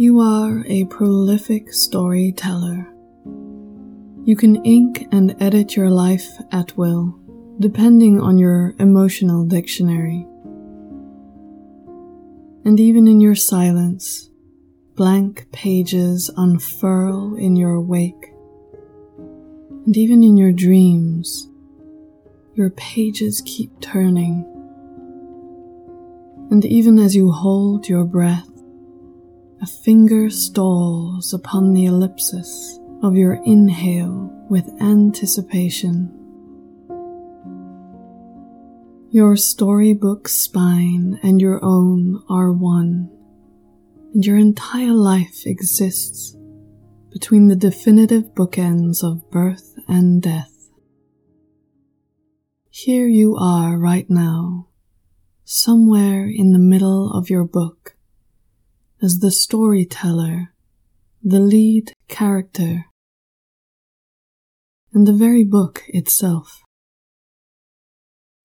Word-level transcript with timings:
You 0.00 0.20
are 0.20 0.64
a 0.66 0.86
prolific 0.86 1.74
storyteller. 1.74 2.88
You 4.24 4.34
can 4.34 4.64
ink 4.64 5.06
and 5.12 5.36
edit 5.42 5.76
your 5.76 5.90
life 5.90 6.26
at 6.50 6.74
will, 6.74 7.20
depending 7.58 8.18
on 8.18 8.38
your 8.38 8.74
emotional 8.78 9.44
dictionary. 9.44 10.26
And 12.64 12.80
even 12.80 13.06
in 13.06 13.20
your 13.20 13.34
silence, 13.34 14.30
blank 14.94 15.52
pages 15.52 16.30
unfurl 16.34 17.36
in 17.36 17.54
your 17.54 17.78
wake. 17.78 18.32
And 19.84 19.94
even 19.94 20.24
in 20.24 20.38
your 20.38 20.52
dreams, 20.52 21.50
your 22.54 22.70
pages 22.70 23.42
keep 23.44 23.82
turning. 23.82 24.46
And 26.50 26.64
even 26.64 26.98
as 26.98 27.14
you 27.14 27.32
hold 27.32 27.86
your 27.86 28.04
breath, 28.04 28.49
a 29.62 29.66
finger 29.66 30.30
stalls 30.30 31.34
upon 31.34 31.74
the 31.74 31.84
ellipsis 31.84 32.78
of 33.02 33.14
your 33.14 33.34
inhale 33.44 34.30
with 34.48 34.66
anticipation. 34.80 36.16
Your 39.10 39.36
storybook 39.36 40.28
spine 40.28 41.18
and 41.22 41.40
your 41.40 41.62
own 41.62 42.22
are 42.30 42.52
one, 42.52 43.10
and 44.14 44.24
your 44.24 44.38
entire 44.38 44.92
life 44.92 45.42
exists 45.44 46.36
between 47.12 47.48
the 47.48 47.56
definitive 47.56 48.34
bookends 48.34 49.02
of 49.02 49.30
birth 49.30 49.74
and 49.88 50.22
death. 50.22 50.70
Here 52.70 53.08
you 53.08 53.36
are 53.36 53.76
right 53.76 54.08
now, 54.08 54.68
somewhere 55.44 56.26
in 56.26 56.52
the 56.52 56.58
middle 56.58 57.12
of 57.12 57.28
your 57.28 57.44
book, 57.44 57.96
as 59.02 59.20
the 59.20 59.30
storyteller, 59.30 60.52
the 61.22 61.40
lead 61.40 61.92
character, 62.08 62.86
and 64.92 65.06
the 65.06 65.12
very 65.12 65.44
book 65.44 65.82
itself. 65.88 66.60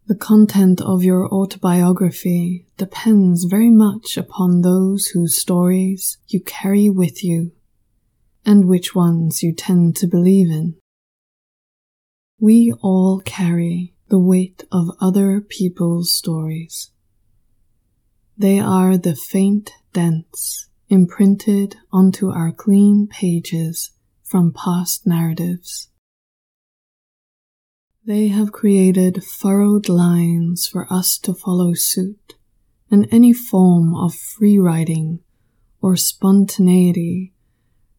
The 0.07 0.15
content 0.15 0.81
of 0.81 1.03
your 1.03 1.27
autobiography 1.33 2.67
depends 2.77 3.45
very 3.45 3.71
much 3.71 4.17
upon 4.17 4.61
those 4.61 5.07
whose 5.07 5.35
stories 5.35 6.19
you 6.27 6.41
carry 6.41 6.89
with 6.89 7.23
you 7.23 7.51
and 8.45 8.67
which 8.67 8.93
ones 8.93 9.41
you 9.41 9.53
tend 9.53 9.95
to 9.95 10.07
believe 10.07 10.51
in. 10.51 10.75
We 12.39 12.71
all 12.81 13.19
carry 13.25 13.95
the 14.09 14.19
weight 14.19 14.63
of 14.71 14.91
other 15.01 15.41
people's 15.41 16.13
stories. 16.13 16.91
They 18.37 18.59
are 18.59 18.97
the 18.97 19.15
faint 19.15 19.71
dents 19.95 20.67
imprinted 20.89 21.77
onto 21.91 22.29
our 22.29 22.51
clean 22.51 23.07
pages 23.07 23.91
from 24.23 24.51
past 24.51 25.07
narratives. 25.07 25.89
They 28.05 28.27
have 28.27 28.51
created 28.51 29.23
furrowed 29.23 29.87
lines 29.87 30.67
for 30.67 30.85
us 30.91 31.17
to 31.19 31.33
follow 31.33 31.73
suit, 31.73 32.35
and 32.91 33.07
any 33.09 33.31
form 33.31 33.95
of 33.95 34.13
free 34.13 34.59
writing 34.59 35.21
or 35.81 35.95
spontaneity 35.95 37.33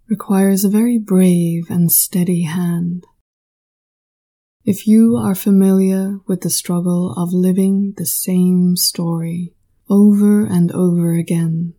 requires 0.07 0.65
a 0.65 0.69
very 0.69 0.99
brave 0.99 1.71
and 1.71 1.91
steady 1.91 2.43
hand. 2.43 3.07
If 4.65 4.87
you 4.87 5.17
are 5.17 5.35
familiar 5.35 6.21
with 6.29 6.43
the 6.43 6.51
struggle 6.51 7.15
of 7.17 7.33
living 7.33 7.95
the 7.97 8.07
same 8.07 8.77
story 8.77 9.55
over 9.89 10.45
and 10.45 10.71
over 10.73 11.15
again, 11.15 11.75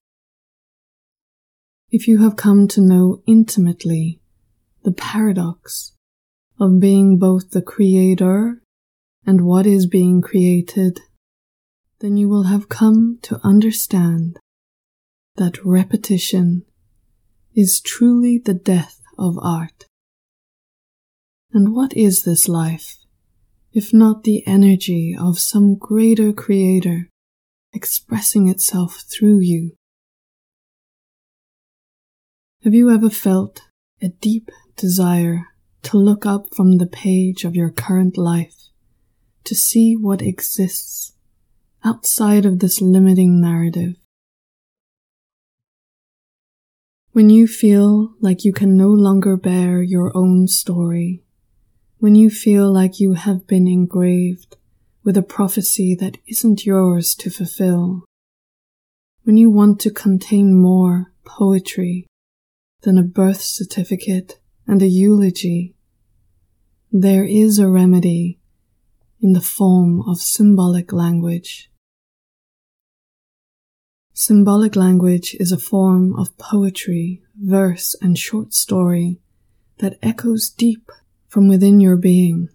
if 1.89 2.07
you 2.07 2.21
have 2.21 2.35
come 2.35 2.67
to 2.67 2.81
know 2.81 3.21
intimately 3.25 4.19
the 4.83 4.91
paradox 4.91 5.93
of 6.59 6.79
being 6.79 7.17
both 7.17 7.51
the 7.51 7.61
creator 7.61 8.61
and 9.25 9.41
what 9.41 9.65
is 9.65 9.87
being 9.87 10.21
created, 10.21 10.99
then 11.99 12.17
you 12.17 12.27
will 12.27 12.43
have 12.43 12.67
come 12.67 13.17
to 13.21 13.39
understand 13.43 14.37
that 15.37 15.63
repetition 15.63 16.63
is 17.55 17.79
truly 17.79 18.37
the 18.37 18.53
death 18.53 18.99
of 19.17 19.37
art. 19.41 19.85
And 21.53 21.73
what 21.73 21.95
is 21.95 22.23
this 22.23 22.49
life, 22.49 22.97
if 23.71 23.93
not 23.93 24.23
the 24.23 24.45
energy 24.45 25.15
of 25.17 25.39
some 25.39 25.75
greater 25.77 26.33
creator 26.33 27.07
expressing 27.71 28.49
itself 28.49 29.03
through 29.09 29.39
you? 29.39 29.76
Have 32.67 32.73
you 32.73 32.93
ever 32.93 33.09
felt 33.09 33.61
a 34.01 34.09
deep 34.09 34.51
desire 34.75 35.47
to 35.83 35.97
look 35.97 36.25
up 36.25 36.53
from 36.53 36.79
the 36.79 36.85
page 36.85 37.45
of 37.45 37.55
your 37.55 37.69
current 37.69 38.17
life 38.17 38.57
to 39.45 39.55
see 39.55 39.95
what 39.95 40.21
exists 40.21 41.13
outside 41.85 42.45
of 42.45 42.59
this 42.59 42.81
limiting 42.81 43.39
narrative? 43.39 43.95
When 47.13 47.29
you 47.29 47.47
feel 47.47 48.15
like 48.19 48.43
you 48.43 48.51
can 48.51 48.75
no 48.75 48.89
longer 48.89 49.37
bear 49.37 49.81
your 49.81 50.11
own 50.13 50.49
story, 50.49 51.23
when 51.99 52.15
you 52.15 52.29
feel 52.29 52.69
like 52.69 52.99
you 52.99 53.13
have 53.13 53.47
been 53.47 53.65
engraved 53.69 54.57
with 55.05 55.15
a 55.15 55.21
prophecy 55.21 55.95
that 56.01 56.17
isn't 56.27 56.65
yours 56.65 57.15
to 57.15 57.29
fulfill, 57.29 58.03
when 59.23 59.37
you 59.37 59.49
want 59.49 59.79
to 59.79 59.89
contain 59.89 60.53
more 60.53 61.13
poetry 61.23 62.07
than 62.81 62.97
a 62.97 63.03
birth 63.03 63.41
certificate 63.41 64.39
and 64.65 64.81
a 64.81 64.87
eulogy, 64.87 65.75
there 66.91 67.25
is 67.25 67.59
a 67.59 67.67
remedy 67.67 68.39
in 69.21 69.33
the 69.33 69.41
form 69.41 70.01
of 70.07 70.17
symbolic 70.17 70.93
language. 70.93 71.69
Symbolic 74.13 74.75
language 74.75 75.35
is 75.39 75.51
a 75.51 75.57
form 75.57 76.15
of 76.15 76.37
poetry, 76.37 77.21
verse, 77.35 77.95
and 78.01 78.17
short 78.17 78.53
story 78.53 79.19
that 79.79 79.97
echoes 80.01 80.49
deep 80.49 80.89
from 81.27 81.47
within 81.47 81.79
your 81.79 81.95
being. 81.95 82.49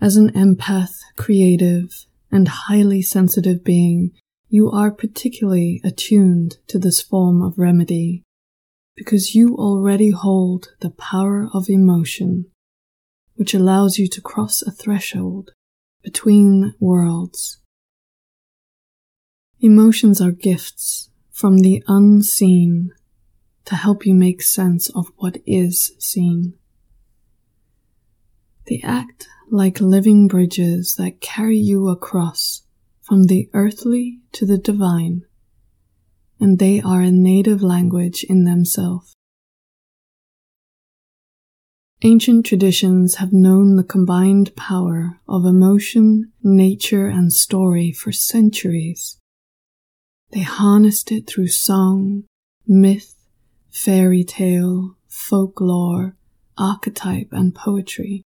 As 0.00 0.16
an 0.16 0.30
empath, 0.30 1.00
creative, 1.16 2.06
and 2.30 2.46
highly 2.46 3.02
sensitive 3.02 3.64
being, 3.64 4.12
you 4.50 4.70
are 4.70 4.90
particularly 4.90 5.80
attuned 5.82 6.58
to 6.66 6.78
this 6.78 7.00
form 7.00 7.40
of 7.40 7.58
remedy 7.58 8.22
because 8.94 9.34
you 9.34 9.56
already 9.56 10.10
hold 10.10 10.68
the 10.80 10.90
power 10.90 11.48
of 11.54 11.70
emotion, 11.70 12.44
which 13.36 13.54
allows 13.54 13.98
you 13.98 14.06
to 14.06 14.20
cross 14.20 14.60
a 14.60 14.70
threshold 14.70 15.52
between 16.02 16.74
worlds 16.78 17.60
Emotions 19.62 20.22
are 20.22 20.30
gifts 20.30 21.10
from 21.30 21.58
the 21.58 21.82
unseen 21.86 22.92
to 23.66 23.76
help 23.76 24.06
you 24.06 24.14
make 24.14 24.40
sense 24.40 24.88
of 24.88 25.12
what 25.18 25.36
is 25.44 25.92
seen. 25.98 26.54
They 28.66 28.80
act 28.82 29.28
like 29.50 29.78
living 29.78 30.28
bridges 30.28 30.94
that 30.96 31.20
carry 31.20 31.58
you 31.58 31.88
across 31.88 32.62
from 33.10 33.24
the 33.24 33.50
earthly 33.54 34.20
to 34.30 34.46
the 34.46 34.56
divine, 34.56 35.22
and 36.38 36.60
they 36.60 36.80
are 36.80 37.00
a 37.00 37.10
native 37.10 37.60
language 37.60 38.22
in 38.28 38.44
themselves. 38.44 39.16
Ancient 42.02 42.46
traditions 42.46 43.16
have 43.16 43.32
known 43.32 43.74
the 43.74 43.82
combined 43.82 44.54
power 44.54 45.18
of 45.28 45.44
emotion, 45.44 46.30
nature, 46.44 47.08
and 47.08 47.32
story 47.32 47.90
for 47.90 48.12
centuries. 48.12 49.18
They 50.30 50.42
harnessed 50.42 51.10
it 51.10 51.26
through 51.26 51.48
song, 51.48 52.26
myth, 52.64 53.16
fairy 53.72 54.22
tale, 54.22 54.94
folklore, 55.08 56.14
archetype, 56.56 57.30
and 57.32 57.56
poetry, 57.56 58.22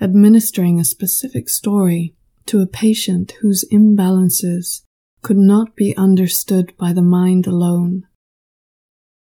administering 0.00 0.80
a 0.80 0.84
specific 0.84 1.48
story 1.48 2.16
to 2.46 2.60
a 2.60 2.66
patient 2.66 3.32
whose 3.40 3.64
imbalances 3.72 4.82
could 5.22 5.36
not 5.36 5.76
be 5.76 5.96
understood 5.96 6.76
by 6.76 6.92
the 6.92 7.02
mind 7.02 7.46
alone. 7.46 8.06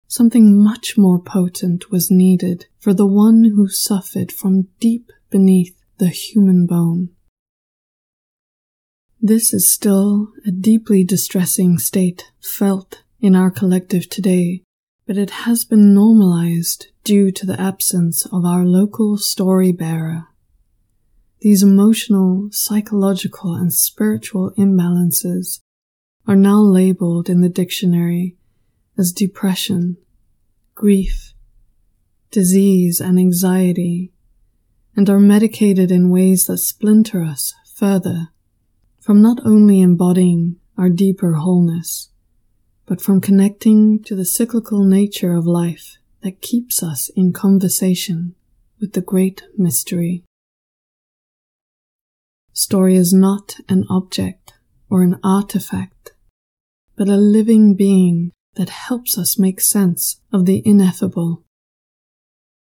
Something 0.07 0.61
much 0.63 0.99
more 0.99 1.21
potent 1.21 1.91
was 1.91 2.11
needed 2.11 2.67
for 2.79 2.93
the 2.93 3.07
one 3.07 3.53
who 3.55 3.69
suffered 3.69 4.33
from 4.33 4.69
deep 4.81 5.11
beneath 5.31 5.77
the 5.99 6.09
human 6.09 6.67
bone. 6.67 7.11
This 9.21 9.53
is 9.53 9.71
still 9.71 10.33
a 10.47 10.51
deeply 10.51 11.05
distressing 11.05 11.79
state 11.79 12.33
felt 12.41 13.03
in 13.21 13.37
our 13.37 13.51
collective 13.51 14.09
today, 14.09 14.63
but 15.07 15.19
it 15.19 15.31
has 15.31 15.65
been 15.65 15.93
normalized 15.95 16.87
due 17.05 17.31
to 17.33 17.45
the 17.45 17.61
absence 17.61 18.25
of 18.33 18.45
our 18.45 18.65
local 18.65 19.19
story 19.19 19.73
bearer. 19.73 20.30
These 21.41 21.63
emotional, 21.63 22.49
psychological, 22.53 23.55
and 23.55 23.73
spiritual 23.73 24.53
imbalances 24.59 25.61
are 26.27 26.37
now 26.37 26.61
labeled 26.61 27.31
in 27.31 27.41
the 27.41 27.49
dictionary 27.49 28.37
as 28.99 29.11
depression, 29.11 29.97
grief, 30.75 31.33
disease, 32.31 33.01
and 33.01 33.19
anxiety, 33.19 34.13
and 34.95 35.09
are 35.09 35.19
medicated 35.19 35.91
in 35.91 36.11
ways 36.11 36.47
that 36.47 36.59
splinter 36.59 37.25
us 37.25 37.55
further 37.75 38.29
from 39.01 39.23
not 39.23 39.39
only 39.47 39.81
embodying 39.81 40.57
our 40.77 40.91
deeper 40.91 41.33
wholeness, 41.33 42.11
but 42.85 43.01
from 43.01 43.21
connecting 43.21 44.03
to 44.03 44.15
the 44.15 44.27
cyclical 44.27 44.85
nature 44.85 45.33
of 45.33 45.47
life 45.47 45.97
that 46.23 46.43
keeps 46.43 46.83
us 46.83 47.09
in 47.17 47.33
conversation 47.33 48.35
with 48.79 48.93
the 48.93 49.01
great 49.01 49.45
mystery. 49.57 50.23
Story 52.61 52.95
is 52.95 53.11
not 53.11 53.57
an 53.71 53.87
object 53.89 54.53
or 54.91 55.03
an 55.03 55.19
artifact, 55.25 56.13
but 56.95 57.09
a 57.09 57.17
living 57.17 57.75
being 57.75 58.33
that 58.57 58.69
helps 58.69 59.17
us 59.17 59.39
make 59.39 59.63
sense 59.63 60.21
of 60.31 60.45
the 60.45 60.61
ineffable. 60.67 61.43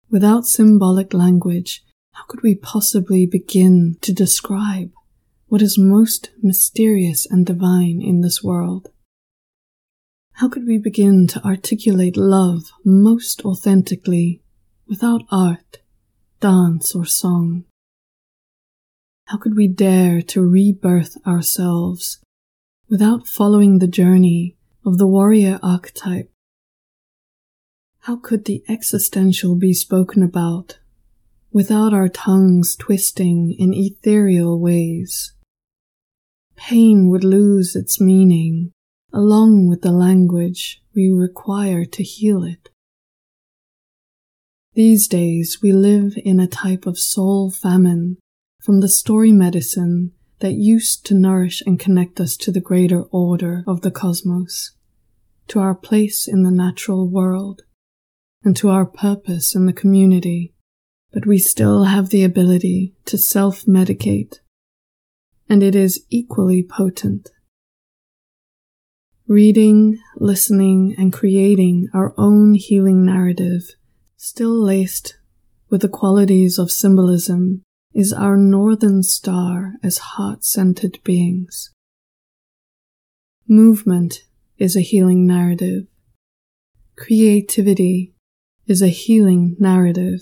Without 0.07 0.45
symbolic 0.45 1.15
language, 1.15 1.83
how 2.11 2.25
could 2.27 2.43
we 2.43 2.53
possibly 2.53 3.25
begin 3.25 3.97
to 4.01 4.13
describe 4.13 4.91
what 5.47 5.63
is 5.63 5.79
most 5.79 6.29
mysterious 6.43 7.25
and 7.25 7.43
divine 7.43 8.03
in 8.03 8.21
this 8.21 8.43
world? 8.43 8.89
How 10.33 10.47
could 10.47 10.67
we 10.67 10.77
begin 10.77 11.25
to 11.29 11.43
articulate 11.43 12.15
love 12.15 12.69
most 12.85 13.43
authentically 13.43 14.43
without 14.87 15.23
art, 15.31 15.79
dance, 16.39 16.93
or 16.93 17.03
song? 17.03 17.65
How 19.31 19.37
could 19.37 19.55
we 19.55 19.69
dare 19.69 20.21
to 20.23 20.41
rebirth 20.41 21.15
ourselves 21.25 22.19
without 22.89 23.29
following 23.29 23.79
the 23.79 23.87
journey 23.87 24.57
of 24.85 24.97
the 24.97 25.07
warrior 25.07 25.57
archetype? 25.63 26.29
How 27.99 28.17
could 28.17 28.43
the 28.43 28.61
existential 28.67 29.55
be 29.55 29.73
spoken 29.73 30.21
about 30.21 30.79
without 31.49 31.93
our 31.93 32.09
tongues 32.09 32.75
twisting 32.75 33.55
in 33.57 33.73
ethereal 33.73 34.59
ways? 34.59 35.33
Pain 36.57 37.07
would 37.07 37.23
lose 37.23 37.73
its 37.73 38.01
meaning 38.01 38.73
along 39.13 39.69
with 39.69 39.81
the 39.81 39.93
language 39.93 40.83
we 40.93 41.09
require 41.09 41.85
to 41.85 42.03
heal 42.03 42.43
it. 42.43 42.67
These 44.73 45.07
days 45.07 45.59
we 45.61 45.71
live 45.71 46.15
in 46.17 46.41
a 46.41 46.47
type 46.47 46.85
of 46.85 46.99
soul 46.99 47.49
famine 47.49 48.17
from 48.61 48.79
the 48.79 48.89
story 48.89 49.31
medicine 49.31 50.11
that 50.39 50.53
used 50.53 51.05
to 51.05 51.15
nourish 51.15 51.61
and 51.65 51.79
connect 51.79 52.19
us 52.19 52.37
to 52.37 52.51
the 52.51 52.61
greater 52.61 53.03
order 53.11 53.63
of 53.67 53.81
the 53.81 53.91
cosmos, 53.91 54.71
to 55.47 55.59
our 55.59 55.75
place 55.75 56.27
in 56.27 56.43
the 56.43 56.51
natural 56.51 57.09
world, 57.09 57.63
and 58.43 58.55
to 58.55 58.69
our 58.69 58.85
purpose 58.85 59.55
in 59.55 59.65
the 59.65 59.73
community, 59.73 60.53
but 61.11 61.25
we 61.25 61.37
still 61.37 61.85
have 61.85 62.09
the 62.09 62.23
ability 62.23 62.95
to 63.05 63.17
self-medicate, 63.17 64.39
and 65.49 65.63
it 65.63 65.75
is 65.75 66.05
equally 66.09 66.63
potent. 66.63 67.29
Reading, 69.27 69.99
listening, 70.17 70.93
and 70.97 71.13
creating 71.13 71.87
our 71.93 72.13
own 72.17 72.53
healing 72.53 73.05
narrative, 73.05 73.75
still 74.17 74.61
laced 74.61 75.17
with 75.69 75.81
the 75.81 75.89
qualities 75.89 76.59
of 76.59 76.71
symbolism 76.71 77.63
is 77.93 78.13
our 78.13 78.37
northern 78.37 79.03
star 79.03 79.73
as 79.83 79.97
heart 79.97 80.45
centered 80.45 80.99
beings. 81.03 81.71
Movement 83.47 84.23
is 84.57 84.77
a 84.77 84.81
healing 84.81 85.27
narrative. 85.27 85.87
Creativity 86.95 88.13
is 88.65 88.81
a 88.81 88.87
healing 88.87 89.57
narrative. 89.59 90.21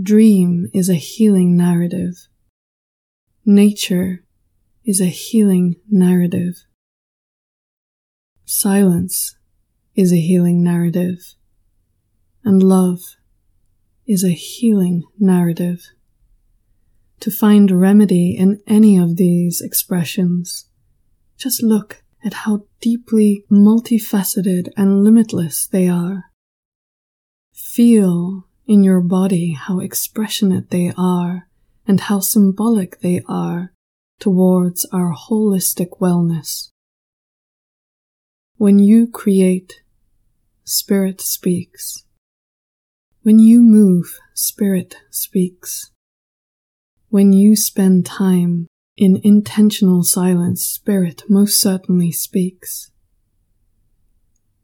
Dream 0.00 0.68
is 0.72 0.88
a 0.88 0.94
healing 0.94 1.56
narrative. 1.56 2.28
Nature 3.44 4.24
is 4.84 5.00
a 5.00 5.06
healing 5.06 5.76
narrative. 5.90 6.64
Silence 8.46 9.36
is 9.94 10.12
a 10.12 10.20
healing 10.20 10.62
narrative. 10.62 11.34
And 12.44 12.62
love 12.62 13.00
is 14.06 14.24
a 14.24 14.30
healing 14.30 15.02
narrative 15.18 15.90
to 17.22 17.30
find 17.30 17.70
remedy 17.70 18.36
in 18.36 18.60
any 18.66 18.98
of 18.98 19.16
these 19.16 19.60
expressions. 19.60 20.66
Just 21.38 21.62
look 21.62 22.02
at 22.24 22.34
how 22.34 22.66
deeply 22.80 23.44
multifaceted 23.48 24.70
and 24.76 25.04
limitless 25.04 25.68
they 25.68 25.86
are. 25.86 26.24
Feel 27.54 28.48
in 28.66 28.82
your 28.82 29.00
body 29.00 29.52
how 29.52 29.78
expressionate 29.78 30.70
they 30.70 30.92
are 30.98 31.46
and 31.86 32.00
how 32.00 32.18
symbolic 32.18 32.98
they 33.02 33.22
are 33.28 33.72
towards 34.18 34.84
our 34.92 35.14
holistic 35.14 36.00
wellness. 36.00 36.70
When 38.56 38.80
you 38.80 39.06
create, 39.06 39.82
Spirit 40.64 41.20
speaks. 41.20 42.04
When 43.22 43.38
you 43.38 43.60
move, 43.60 44.18
Spirit 44.34 44.96
speaks. 45.10 45.91
When 47.12 47.34
you 47.34 47.56
spend 47.56 48.06
time 48.06 48.68
in 48.96 49.20
intentional 49.22 50.02
silence, 50.02 50.64
Spirit 50.64 51.24
most 51.28 51.60
certainly 51.60 52.10
speaks. 52.10 52.90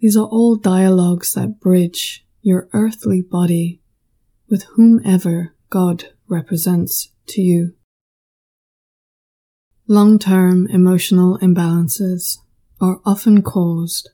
These 0.00 0.16
are 0.16 0.24
all 0.24 0.56
dialogues 0.56 1.34
that 1.34 1.60
bridge 1.60 2.24
your 2.40 2.70
earthly 2.72 3.20
body 3.20 3.82
with 4.48 4.62
whomever 4.76 5.54
God 5.68 6.06
represents 6.26 7.12
to 7.26 7.42
you. 7.42 7.74
Long-term 9.86 10.68
emotional 10.68 11.38
imbalances 11.42 12.38
are 12.80 13.02
often 13.04 13.42
caused 13.42 14.08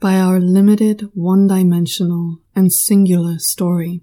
by 0.00 0.14
our 0.18 0.40
limited 0.40 1.10
one-dimensional 1.12 2.38
and 2.54 2.72
singular 2.72 3.38
story. 3.38 4.00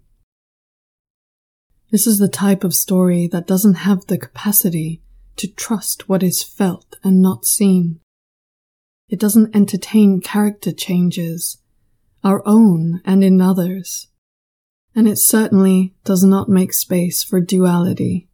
This 1.93 2.07
is 2.07 2.17
the 2.17 2.27
type 2.27 2.63
of 2.63 2.73
story 2.73 3.27
that 3.27 3.45
doesn't 3.45 3.85
have 3.85 4.07
the 4.07 4.17
capacity 4.17 5.03
to 5.35 5.47
trust 5.47 6.09
what 6.09 6.23
is 6.23 6.41
felt 6.41 6.95
and 7.03 7.21
not 7.21 7.45
seen. 7.45 7.99
It 9.09 9.19
doesn't 9.19 9.55
entertain 9.55 10.19
character 10.19 10.71
changes, 10.71 11.59
our 12.23 12.41
own 12.47 12.99
and 13.05 13.23
in 13.23 13.39
others. 13.39 14.07
And 14.95 15.07
it 15.07 15.19
certainly 15.19 15.93
does 16.03 16.23
not 16.23 16.49
make 16.49 16.73
space 16.73 17.23
for 17.23 17.39
duality. 17.39 18.27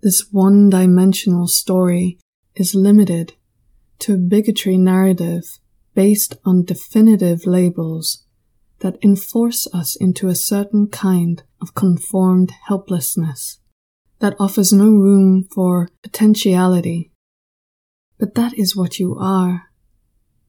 This 0.00 0.28
one 0.30 0.70
dimensional 0.70 1.48
story 1.48 2.20
is 2.54 2.76
limited 2.76 3.32
to 3.98 4.14
a 4.14 4.18
bigotry 4.18 4.78
narrative 4.78 5.58
based 5.96 6.36
on 6.44 6.64
definitive 6.64 7.44
labels 7.44 8.22
that 8.78 9.02
enforce 9.02 9.66
us 9.74 9.96
into 9.96 10.28
a 10.28 10.36
certain 10.36 10.86
kind 10.86 11.42
of 11.60 11.74
conformed 11.74 12.52
helplessness 12.66 13.60
that 14.20 14.36
offers 14.38 14.72
no 14.72 14.86
room 14.86 15.46
for 15.52 15.88
potentiality. 16.02 17.12
But 18.18 18.34
that 18.34 18.54
is 18.58 18.76
what 18.76 18.98
you 18.98 19.16
are. 19.18 19.64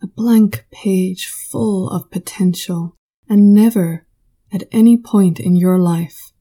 A 0.01 0.07
blank 0.07 0.65
page 0.71 1.27
full 1.27 1.89
of 1.89 2.09
potential 2.09 2.95
and 3.27 3.53
never 3.53 4.07
at 4.51 4.63
any 4.71 4.97
point 4.97 5.39
in 5.39 5.55
your 5.55 5.77
life 5.77 6.31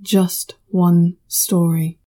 just 0.00 0.54
one 0.68 1.16
story. 1.26 1.98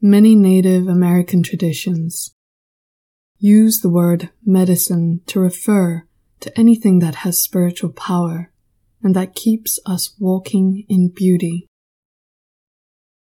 Many 0.00 0.34
Native 0.34 0.88
American 0.88 1.42
traditions 1.42 2.34
use 3.38 3.80
the 3.80 3.90
word 3.90 4.30
medicine 4.44 5.20
to 5.26 5.40
refer 5.40 6.06
to 6.40 6.58
anything 6.58 7.00
that 7.00 7.16
has 7.16 7.42
spiritual 7.42 7.90
power 7.90 8.49
and 9.02 9.14
that 9.16 9.34
keeps 9.34 9.78
us 9.86 10.14
walking 10.18 10.84
in 10.88 11.08
beauty. 11.08 11.66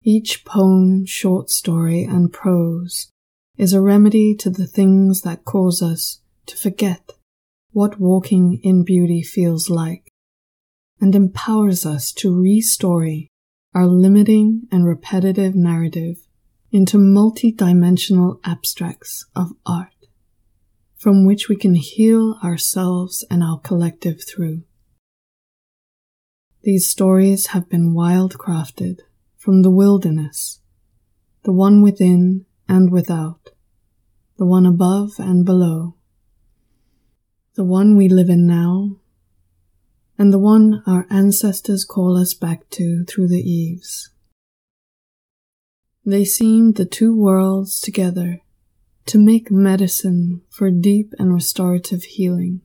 Each 0.03 0.45
poem, 0.45 1.05
short 1.07 1.51
story, 1.51 2.05
and 2.05 2.33
prose 2.33 3.11
is 3.57 3.73
a 3.73 3.81
remedy 3.81 4.35
to 4.37 4.51
the 4.51 4.67
things 4.67 5.23
that 5.23 5.45
cause 5.45 5.83
us 5.83 6.21
to 6.47 6.57
forget 6.57 7.13
what 7.73 8.01
walking 8.01 8.61
in 8.63 8.85
beauty 8.85 9.23
feels 9.23 9.69
like 9.69 10.11
and 11.01 11.15
empowers 11.15 11.85
us 11.85 12.13
to 12.13 12.31
restory 12.31 13.27
our 13.75 13.87
limiting 13.87 14.63
and 14.73 14.87
repetitive 14.87 15.55
narrative 15.55 16.27
into 16.73 16.99
multi-dimensional 16.99 18.41
abstracts 18.45 19.27
of 19.37 19.53
art 19.67 19.93
from 20.97 21.25
which 21.25 21.49
we 21.49 21.55
can 21.55 21.77
heal 21.77 22.39
ourselves 22.43 23.25
and 23.31 23.43
our 23.43 23.61
collective 23.61 24.21
through. 24.25 24.63
These 26.62 26.91
stories 26.91 27.49
have 27.49 27.69
been 27.69 27.95
wildcrafted 27.95 29.00
from 29.37 29.62
the 29.62 29.71
wilderness, 29.71 30.61
the 31.45 31.53
one 31.53 31.83
within 31.83 32.47
and 32.69 32.91
without, 32.91 33.50
the 34.37 34.47
one 34.47 34.67
above 34.67 35.12
and 35.19 35.45
below, 35.45 35.95
the 37.55 37.65
one 37.65 37.97
we 37.97 38.09
live 38.09 38.29
in 38.29 38.47
now, 38.47 38.97
and 40.19 40.33
the 40.33 40.38
one 40.38 40.83
our 40.85 41.07
ancestors 41.11 41.85
call 41.85 42.17
us 42.17 42.35
back 42.35 42.69
to 42.71 43.05
through 43.05 43.29
the 43.29 43.41
eaves. 43.41 44.11
They 46.05 46.25
seamed 46.25 46.75
the 46.75 46.87
two 46.87 47.17
worlds 47.17 47.81
together 47.81 48.41
to 49.07 49.19
make 49.19 49.50
medicine 49.50 50.43
for 50.50 50.71
deep 50.71 51.15
and 51.19 51.33
restorative 51.33 52.03
healing. 52.03 52.62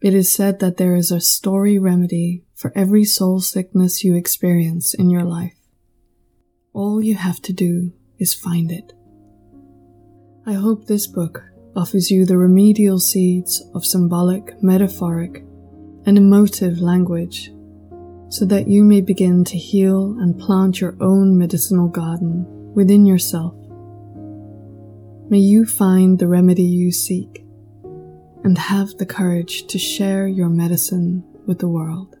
It 0.00 0.14
is 0.14 0.32
said 0.32 0.60
that 0.60 0.78
there 0.78 0.94
is 0.94 1.10
a 1.10 1.20
story 1.20 1.78
remedy 1.78 2.44
for 2.54 2.72
every 2.74 3.04
soul 3.04 3.40
sickness 3.40 4.02
you 4.02 4.14
experience 4.14 4.94
in 4.94 5.10
your 5.10 5.24
life. 5.24 5.58
All 6.72 7.02
you 7.02 7.16
have 7.16 7.42
to 7.42 7.52
do 7.52 7.92
is 8.18 8.32
find 8.32 8.72
it. 8.72 8.94
I 10.46 10.54
hope 10.54 10.86
this 10.86 11.06
book 11.06 11.42
offers 11.76 12.10
you 12.10 12.24
the 12.24 12.38
remedial 12.38 12.98
seeds 12.98 13.62
of 13.74 13.84
symbolic, 13.84 14.62
metaphoric, 14.62 15.44
and 16.06 16.16
emotive 16.16 16.80
language 16.80 17.52
so 18.30 18.46
that 18.46 18.68
you 18.68 18.84
may 18.84 19.02
begin 19.02 19.44
to 19.44 19.58
heal 19.58 20.16
and 20.18 20.38
plant 20.38 20.80
your 20.80 20.96
own 21.00 21.36
medicinal 21.36 21.88
garden 21.88 22.46
within 22.74 23.04
yourself. 23.04 23.54
May 25.28 25.40
you 25.40 25.66
find 25.66 26.18
the 26.18 26.26
remedy 26.26 26.62
you 26.62 26.90
seek 26.90 27.44
and 28.44 28.56
have 28.56 28.96
the 28.98 29.06
courage 29.06 29.66
to 29.68 29.78
share 29.78 30.26
your 30.26 30.48
medicine 30.48 31.24
with 31.46 31.58
the 31.58 31.68
world. 31.68 32.19